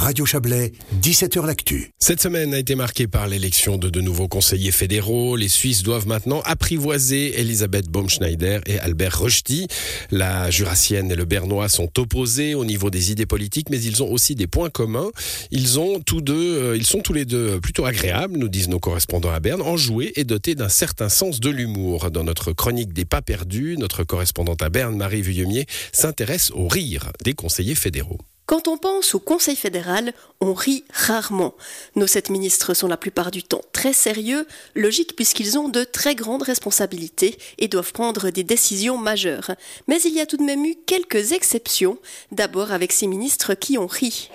Radio 0.00 0.24
Chablais, 0.24 0.72
17h 1.02 1.44
L'Actu. 1.44 1.92
Cette 1.98 2.22
semaine 2.22 2.54
a 2.54 2.58
été 2.58 2.74
marquée 2.74 3.06
par 3.06 3.28
l'élection 3.28 3.76
de 3.76 3.90
de 3.90 4.00
nouveaux 4.00 4.28
conseillers 4.28 4.72
fédéraux. 4.72 5.36
Les 5.36 5.48
Suisses 5.48 5.82
doivent 5.82 6.08
maintenant 6.08 6.40
apprivoiser 6.46 7.38
Elisabeth 7.38 7.90
Baumschneider 7.90 8.60
et 8.64 8.78
Albert 8.78 9.18
Rochty. 9.18 9.66
La 10.10 10.50
Jurassienne 10.50 11.12
et 11.12 11.16
le 11.16 11.26
Bernois 11.26 11.68
sont 11.68 11.90
opposés 11.98 12.54
au 12.54 12.64
niveau 12.64 12.88
des 12.88 13.12
idées 13.12 13.26
politiques, 13.26 13.68
mais 13.68 13.78
ils 13.78 14.02
ont 14.02 14.10
aussi 14.10 14.34
des 14.34 14.46
points 14.46 14.70
communs. 14.70 15.10
Ils, 15.50 15.78
ont 15.78 16.00
tous 16.00 16.22
deux, 16.22 16.58
euh, 16.62 16.76
ils 16.78 16.86
sont 16.86 17.00
tous 17.00 17.12
les 17.12 17.26
deux 17.26 17.60
plutôt 17.60 17.84
agréables, 17.84 18.38
nous 18.38 18.48
disent 18.48 18.70
nos 18.70 18.80
correspondants 18.80 19.32
à 19.32 19.40
Berne, 19.40 19.60
enjoués 19.60 20.14
et 20.16 20.24
dotés 20.24 20.54
d'un 20.54 20.70
certain 20.70 21.10
sens 21.10 21.40
de 21.40 21.50
l'humour. 21.50 22.10
Dans 22.10 22.24
notre 22.24 22.52
chronique 22.54 22.94
des 22.94 23.04
pas 23.04 23.20
perdus, 23.20 23.76
notre 23.78 24.04
correspondante 24.04 24.62
à 24.62 24.70
Berne, 24.70 24.96
Marie 24.96 25.20
Vuillemier, 25.20 25.66
s'intéresse 25.92 26.50
au 26.54 26.68
rire 26.68 27.12
des 27.22 27.34
conseillers 27.34 27.74
fédéraux. 27.74 28.18
Quand 28.50 28.66
on 28.66 28.78
pense 28.78 29.14
au 29.14 29.20
Conseil 29.20 29.54
fédéral, 29.54 30.12
on 30.40 30.54
rit 30.54 30.82
rarement. 30.92 31.54
Nos 31.94 32.08
sept 32.08 32.30
ministres 32.30 32.74
sont 32.74 32.88
la 32.88 32.96
plupart 32.96 33.30
du 33.30 33.44
temps 33.44 33.60
très 33.72 33.92
sérieux, 33.92 34.44
logique 34.74 35.14
puisqu'ils 35.14 35.56
ont 35.56 35.68
de 35.68 35.84
très 35.84 36.16
grandes 36.16 36.42
responsabilités 36.42 37.38
et 37.58 37.68
doivent 37.68 37.92
prendre 37.92 38.30
des 38.30 38.42
décisions 38.42 38.98
majeures. 38.98 39.52
Mais 39.86 40.00
il 40.02 40.12
y 40.14 40.20
a 40.20 40.26
tout 40.26 40.36
de 40.36 40.42
même 40.42 40.64
eu 40.64 40.74
quelques 40.84 41.30
exceptions, 41.30 41.96
d'abord 42.32 42.72
avec 42.72 42.90
ces 42.90 43.06
ministres 43.06 43.54
qui 43.54 43.78
ont 43.78 43.86
ri. 43.86 44.30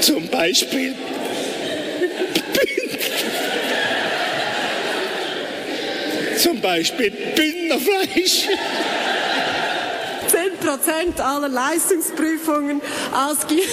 Zum 0.00 0.28
Beispiel 0.28 0.94
Zum 6.38 6.60
Beispiel 6.60 7.12
Bündnerfleisch. 7.34 8.46
10% 10.66 11.20
aller 11.20 11.48
Leistungsprüfungen 11.48 12.80
ausge... 13.12 13.56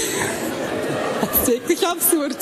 Das 1.22 1.48
ist 1.50 1.68
wirklich 1.70 1.88
absurd. 1.88 2.38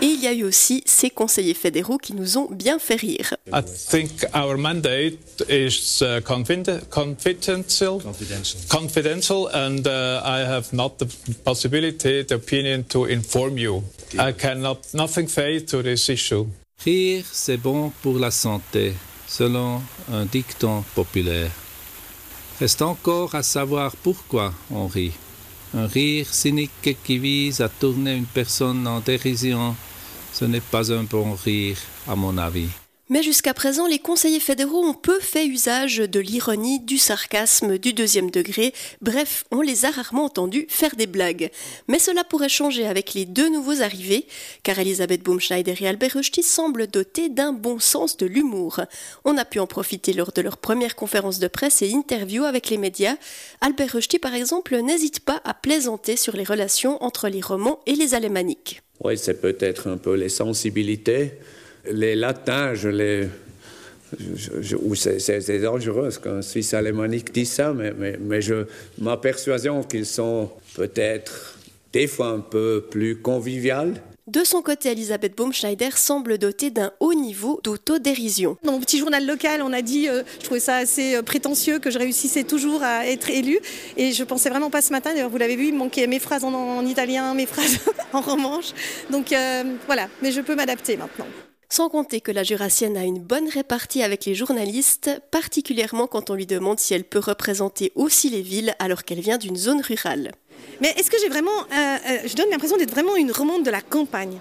Et 0.00 0.06
il 0.06 0.20
y 0.22 0.26
a 0.26 0.32
eu 0.32 0.44
aussi 0.44 0.82
ces 0.86 1.08
conseillers 1.10 1.54
fédéraux 1.54 1.98
qui 1.98 2.14
nous 2.14 2.36
ont 2.38 2.48
bien 2.50 2.78
fait 2.78 2.96
rire. 2.96 3.34
I 3.52 3.60
think 3.62 4.10
our 4.34 4.56
mandate 4.56 5.18
is 5.48 6.00
uh, 6.02 6.20
confiden- 6.20 6.80
confidential, 6.90 8.00
Confidential. 8.00 8.60
confidential, 8.68 9.48
and 9.54 9.86
uh, 9.86 10.20
I 10.24 10.40
have 10.40 10.72
not 10.72 10.98
the 10.98 11.06
possibility, 11.44 12.24
the 12.24 12.34
opinion 12.34 12.82
to 12.88 13.04
inform 13.06 13.56
you. 13.58 13.82
I 14.18 14.32
cannot 14.32 14.78
nothing 14.94 15.28
say 15.28 15.60
to 15.60 15.82
this 15.82 16.08
issue. 16.08 16.46
Rire, 16.84 17.24
c'est 17.30 17.58
bon 17.58 17.92
pour 18.02 18.18
la 18.18 18.30
santé, 18.30 18.94
selon 19.28 19.80
un 20.12 20.24
dicton 20.26 20.82
populaire. 20.94 21.50
Reste 22.60 22.82
encore 22.82 23.34
à 23.34 23.42
savoir 23.42 23.96
pourquoi 23.96 24.52
on 24.70 24.86
rit. 24.86 25.12
Un 25.74 25.86
rire 25.86 26.32
cynique 26.32 26.96
qui 27.02 27.18
vise 27.18 27.60
à 27.60 27.68
tourner 27.68 28.14
une 28.14 28.26
personne 28.26 28.86
en 28.86 29.00
dérision, 29.00 29.74
ce 30.32 30.44
n'est 30.44 30.60
pas 30.60 30.92
un 30.92 31.02
bon 31.02 31.34
rire, 31.34 31.78
à 32.06 32.14
mon 32.14 32.38
avis. 32.38 32.68
Mais 33.10 33.22
jusqu'à 33.22 33.52
présent, 33.52 33.86
les 33.86 33.98
conseillers 33.98 34.40
fédéraux 34.40 34.82
ont 34.82 34.94
peu 34.94 35.20
fait 35.20 35.46
usage 35.46 35.98
de 35.98 36.20
l'ironie, 36.20 36.80
du 36.80 36.96
sarcasme, 36.96 37.76
du 37.76 37.92
deuxième 37.92 38.30
degré. 38.30 38.72
Bref, 39.02 39.44
on 39.50 39.60
les 39.60 39.84
a 39.84 39.90
rarement 39.90 40.24
entendus 40.24 40.64
faire 40.70 40.96
des 40.96 41.06
blagues. 41.06 41.50
Mais 41.86 41.98
cela 41.98 42.24
pourrait 42.24 42.48
changer 42.48 42.86
avec 42.86 43.12
les 43.12 43.26
deux 43.26 43.50
nouveaux 43.50 43.82
arrivés, 43.82 44.26
car 44.62 44.78
Elisabeth 44.78 45.22
Baumschneider 45.22 45.74
et 45.80 45.86
Albert 45.86 46.14
Rochty 46.14 46.42
semblent 46.42 46.86
dotés 46.86 47.28
d'un 47.28 47.52
bon 47.52 47.78
sens 47.78 48.16
de 48.16 48.24
l'humour. 48.24 48.80
On 49.26 49.36
a 49.36 49.44
pu 49.44 49.58
en 49.58 49.66
profiter 49.66 50.14
lors 50.14 50.32
de 50.32 50.40
leur 50.40 50.56
première 50.56 50.96
conférence 50.96 51.38
de 51.38 51.48
presse 51.48 51.82
et 51.82 51.90
interview 51.90 52.44
avec 52.44 52.70
les 52.70 52.78
médias. 52.78 53.16
Albert 53.60 53.92
Rochty, 53.92 54.18
par 54.18 54.32
exemple, 54.32 54.74
n'hésite 54.78 55.20
pas 55.20 55.42
à 55.44 55.52
plaisanter 55.52 56.16
sur 56.16 56.34
les 56.34 56.44
relations 56.44 57.02
entre 57.04 57.28
les 57.28 57.42
romans 57.42 57.80
et 57.84 57.96
les 57.96 58.14
alémaniques. 58.14 58.80
Oui, 59.00 59.18
c'est 59.18 59.42
peut-être 59.42 59.88
un 59.88 59.98
peu 59.98 60.14
les 60.14 60.30
sensibilités. 60.30 61.32
Les 61.90 62.14
latins, 62.14 62.74
je 62.74 62.88
les. 62.88 63.28
je- 64.18 64.62
je- 64.62 64.76
ou 64.76 64.94
c'est- 64.94 65.58
dangereux 65.60 66.10
qu'un 66.22 66.40
Suisse 66.42 66.72
alémanique 66.74 67.32
dit 67.32 67.46
ça, 67.46 67.72
mais, 67.72 67.92
mais, 67.92 68.16
mais 68.20 68.40
je, 68.40 68.66
ma 68.98 69.16
persuasion 69.16 69.82
qu'ils 69.82 70.06
sont 70.06 70.50
peut-être 70.76 71.58
des 71.92 72.06
fois 72.06 72.28
un 72.28 72.40
peu 72.40 72.84
plus 72.90 73.16
conviviales. 73.16 73.94
De 74.26 74.42
son 74.42 74.62
côté, 74.62 74.90
Elisabeth 74.90 75.36
Baumschneider 75.36 75.90
semble 75.96 76.38
dotée 76.38 76.70
d'un 76.70 76.92
haut 77.00 77.12
niveau 77.12 77.60
d'autodérision. 77.62 78.56
Dans 78.64 78.72
mon 78.72 78.80
petit 78.80 78.96
journal 78.98 79.26
local, 79.26 79.60
on 79.62 79.70
a 79.72 79.82
dit, 79.82 80.08
euh, 80.08 80.22
je 80.38 80.44
trouvais 80.44 80.60
ça 80.60 80.76
assez 80.76 81.16
euh, 81.16 81.22
prétentieux 81.22 81.78
que 81.78 81.90
je 81.90 81.98
réussissais 81.98 82.44
toujours 82.44 82.82
à 82.82 83.06
être 83.06 83.28
élue. 83.28 83.58
Et 83.98 84.12
je 84.12 84.24
pensais 84.24 84.48
vraiment 84.48 84.70
pas 84.70 84.80
ce 84.80 84.92
matin. 84.92 85.12
D'ailleurs, 85.12 85.28
vous 85.28 85.36
l'avez 85.36 85.56
vu, 85.56 85.66
il 85.68 85.74
manquait 85.76 86.06
mes 86.06 86.20
phrases 86.20 86.42
en, 86.42 86.54
en 86.54 86.86
italien, 86.86 87.34
mes 87.34 87.44
phrases 87.54 87.78
en 88.14 88.22
romanche. 88.22 88.72
Donc 89.10 89.30
euh, 89.32 89.62
voilà, 89.86 90.08
mais 90.22 90.32
je 90.32 90.40
peux 90.40 90.54
m'adapter 90.54 90.96
maintenant. 90.96 91.26
Sans 91.76 91.88
compter 91.88 92.20
que 92.20 92.30
la 92.30 92.44
jurassienne 92.44 92.96
a 92.96 93.02
une 93.02 93.18
bonne 93.18 93.48
répartie 93.48 94.04
avec 94.04 94.26
les 94.26 94.36
journalistes, 94.36 95.10
particulièrement 95.32 96.06
quand 96.06 96.30
on 96.30 96.34
lui 96.34 96.46
demande 96.46 96.78
si 96.78 96.94
elle 96.94 97.02
peut 97.02 97.18
représenter 97.18 97.90
aussi 97.96 98.30
les 98.30 98.42
villes 98.42 98.76
alors 98.78 99.02
qu'elle 99.02 99.18
vient 99.18 99.38
d'une 99.38 99.56
zone 99.56 99.80
rurale. 99.80 100.30
Mais 100.80 100.94
est-ce 100.96 101.10
que 101.10 101.16
j'ai 101.20 101.28
vraiment. 101.28 101.50
euh, 101.50 101.74
euh, 101.74 102.18
je 102.26 102.36
donne 102.36 102.48
l'impression 102.52 102.76
d'être 102.76 102.92
vraiment 102.92 103.16
une 103.16 103.32
remonte 103.32 103.64
de 103.64 103.72
la 103.72 103.80
campagne? 103.80 104.38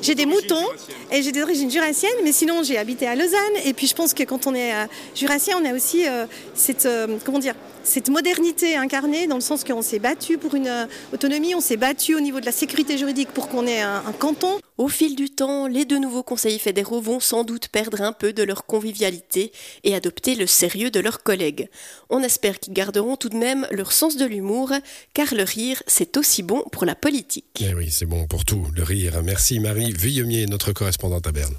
J'ai 0.00 0.14
des 0.14 0.26
moutons 0.26 0.64
et 1.10 1.22
j'ai 1.22 1.32
des 1.32 1.42
origines 1.42 1.72
jurassiennes, 1.72 2.20
mais 2.22 2.30
sinon 2.30 2.62
j'ai 2.62 2.78
habité 2.78 3.08
à 3.08 3.16
Lausanne. 3.16 3.56
Et 3.64 3.72
puis 3.72 3.88
je 3.88 3.96
pense 3.96 4.14
que 4.14 4.22
quand 4.22 4.46
on 4.46 4.54
est 4.54 4.72
euh, 4.72 4.86
jurassien, 5.16 5.56
on 5.60 5.64
a 5.68 5.74
aussi 5.74 6.06
euh, 6.06 6.26
cette, 6.54 6.86
euh, 6.86 7.16
comment 7.24 7.40
dire, 7.40 7.56
cette 7.82 8.10
modernité 8.10 8.76
incarnée 8.76 9.26
dans 9.26 9.34
le 9.34 9.40
sens 9.40 9.64
qu'on 9.64 9.82
s'est 9.82 9.98
battu 9.98 10.38
pour 10.38 10.54
une 10.54 10.68
euh, 10.68 10.86
autonomie, 11.12 11.56
on 11.56 11.60
s'est 11.60 11.78
battu 11.78 12.14
au 12.14 12.20
niveau 12.20 12.38
de 12.38 12.46
la 12.46 12.52
sécurité 12.52 12.96
juridique 12.96 13.30
pour 13.32 13.48
qu'on 13.48 13.66
ait 13.66 13.80
un, 13.80 14.04
un 14.06 14.12
canton. 14.12 14.60
Au 14.78 14.86
fil 14.86 15.16
du 15.16 15.28
temps, 15.28 15.66
les 15.66 15.84
deux 15.84 15.98
nouveaux 15.98 16.22
conseillers 16.22 16.60
fédéraux 16.60 17.00
vont 17.00 17.18
sans 17.18 17.42
doute 17.42 17.66
perdre 17.66 18.00
un 18.00 18.12
peu 18.12 18.32
de 18.32 18.44
leur 18.44 18.64
convivialité 18.64 19.50
et 19.82 19.96
adopter 19.96 20.36
le 20.36 20.46
sérieux 20.46 20.92
de 20.92 21.00
leurs 21.00 21.24
collègues. 21.24 21.68
On 22.10 22.22
espère 22.22 22.60
qu'ils 22.60 22.74
garderont 22.74 23.16
tout 23.16 23.28
de 23.28 23.36
même 23.36 23.66
leur 23.72 23.90
sens 23.90 24.16
de 24.16 24.24
l'humour, 24.24 24.72
car 25.14 25.34
le 25.34 25.42
rire, 25.42 25.82
c'est 25.88 26.16
aussi 26.16 26.44
bon 26.44 26.62
pour 26.70 26.84
la 26.84 26.94
politique. 26.94 27.44
Eh 27.60 27.74
oui, 27.74 27.90
c'est 27.90 28.06
bon 28.06 28.28
pour 28.28 28.44
tout, 28.44 28.68
le 28.72 28.84
rire. 28.84 29.20
Merci 29.24 29.58
Marie 29.58 29.90
Vuillemier, 29.90 30.46
notre 30.46 30.70
correspondante 30.70 31.26
à 31.26 31.32
Berne. 31.32 31.56